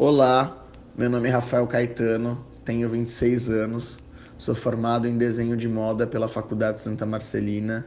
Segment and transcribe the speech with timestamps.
[0.00, 0.64] Olá,
[0.96, 3.98] meu nome é Rafael Caetano, tenho 26 anos,
[4.38, 7.84] sou formado em desenho de moda pela Faculdade Santa Marcelina.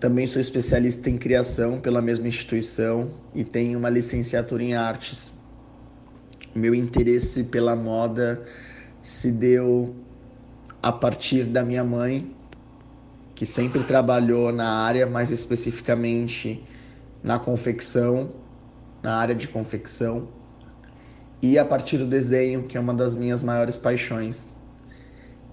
[0.00, 5.32] Também sou especialista em criação pela mesma instituição e tenho uma licenciatura em artes.
[6.52, 8.44] Meu interesse pela moda
[9.04, 9.94] se deu
[10.82, 12.34] a partir da minha mãe,
[13.36, 16.60] que sempre trabalhou na área, mais especificamente
[17.22, 18.32] na confecção,
[19.00, 20.34] na área de confecção
[21.46, 24.56] e a partir do desenho, que é uma das minhas maiores paixões.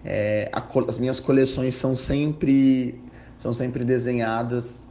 [0.03, 2.99] É, a, as minhas coleções são sempre
[3.37, 4.87] são sempre desenhadas,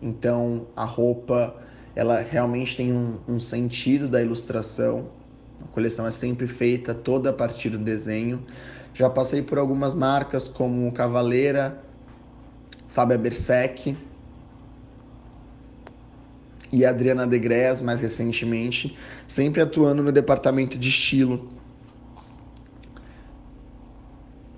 [0.00, 1.54] então a roupa
[1.94, 5.10] ela realmente tem um, um sentido da ilustração.
[5.62, 8.42] A coleção é sempre feita toda a partir do desenho.
[8.94, 11.78] Já passei por algumas marcas como Cavaleira,
[12.88, 13.96] Fábia Bersec,
[16.72, 21.50] e Adriana Degres, mais recentemente, sempre atuando no departamento de estilo.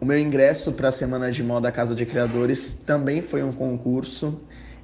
[0.00, 4.40] O meu ingresso para a Semana de Moda Casa de Criadores também foi um concurso.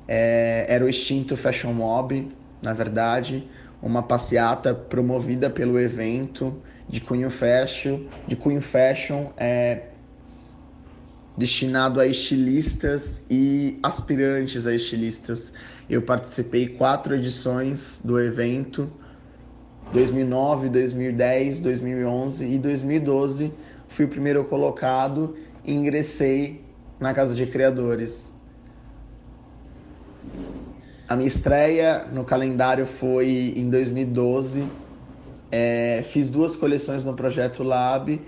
[0.07, 2.31] É, era o extinto Fashion Mob,
[2.63, 3.49] na verdade,
[3.83, 9.88] uma passeata promovida pelo evento de cunho fashion, de cunho fashion é,
[11.39, 15.53] destinado a estilistas e aspirantes a estilistas.
[15.89, 18.91] Eu participei quatro edições do evento,
[19.93, 23.53] 2009, 2010, 2011 e 2012.
[23.87, 26.61] Fui o primeiro colocado e ingressei
[26.99, 28.33] na Casa de Criadores.
[31.09, 34.67] A minha estreia no calendário foi em 2012.
[35.53, 38.21] É, fiz duas coleções no projeto Lab,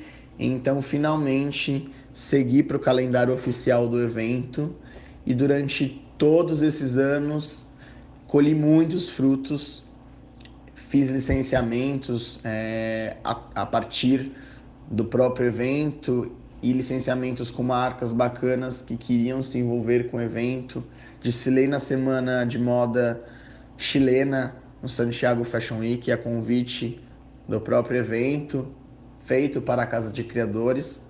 [0.47, 4.75] então finalmente segui para o calendário oficial do evento.
[5.27, 7.65] E durante todos esses anos
[8.27, 9.85] colhi muitos frutos,
[10.75, 14.33] fiz licenciamentos é, a, a partir
[14.91, 20.83] do próprio evento e licenciamentos com marcas bacanas que queriam se envolver com o evento.
[21.23, 23.23] Desfilei na semana de moda
[23.77, 27.01] chilena no Santiago Fashion Week a convite
[27.49, 28.69] do próprio evento,
[29.31, 31.01] feito para a Casa de Criadores.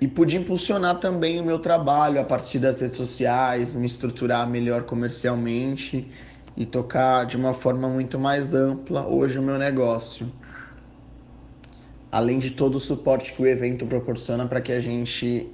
[0.00, 4.82] e pude impulsionar também o meu trabalho a partir das redes sociais, me estruturar melhor
[4.82, 6.10] comercialmente
[6.54, 10.30] e tocar de uma forma muito mais ampla hoje o meu negócio.
[12.12, 15.50] Além de todo o suporte que o evento proporciona para que a gente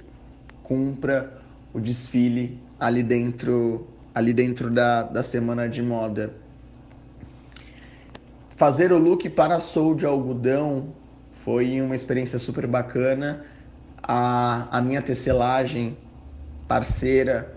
[0.61, 1.41] cumpra
[1.73, 6.42] o desfile ali dentro, ali dentro da, da semana de moda.
[8.63, 10.93] Fazer o look para Soul de algodão
[11.43, 13.43] foi uma experiência super bacana
[14.01, 15.97] a, a minha tecelagem
[16.65, 17.53] parceira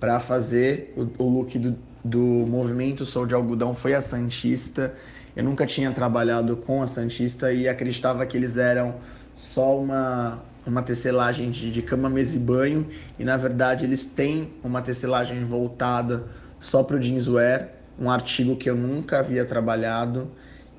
[0.00, 4.92] para fazer o, o look do, do movimento Sou de Algodão foi a Santista.
[5.36, 8.96] Eu nunca tinha trabalhado com a Santista e acreditava que eles eram
[9.36, 12.88] só uma, uma tecelagem de, de cama, mesa e banho.
[13.16, 16.24] E na verdade eles têm uma tecelagem voltada
[16.58, 17.68] só para o jeanswear,
[17.98, 20.30] um artigo que eu nunca havia trabalhado.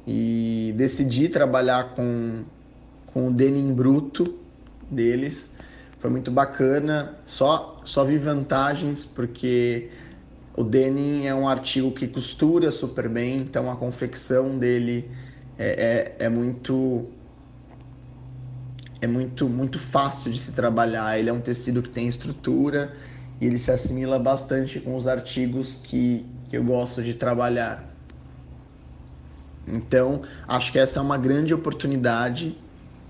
[0.05, 2.43] E decidi trabalhar com,
[3.05, 4.39] com o denim bruto,
[4.89, 5.51] deles.
[5.99, 7.15] Foi muito bacana.
[7.25, 9.89] Só, só vi vantagens porque
[10.55, 15.09] o denim é um artigo que costura super bem, então a confecção dele
[15.57, 17.07] é, é, é muito
[18.99, 21.17] é muito muito fácil de se trabalhar.
[21.17, 22.93] Ele é um tecido que tem estrutura
[23.39, 27.81] e ele se assimila bastante com os artigos que, que eu gosto de trabalhar.
[29.65, 32.57] Então, acho que essa é uma grande oportunidade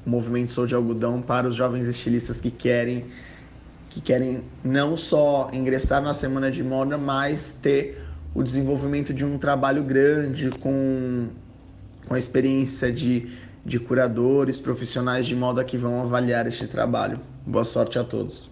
[0.06, 3.07] o movimento Sou de Algodão para os jovens estilistas que querem
[3.90, 8.02] que querem não só ingressar na semana de moda, mas ter
[8.34, 11.28] o desenvolvimento de um trabalho grande com,
[12.08, 13.28] com a experiência de,
[13.66, 17.19] de curadores, profissionais de moda que vão avaliar este trabalho.
[17.46, 18.52] Boa sorte a todos.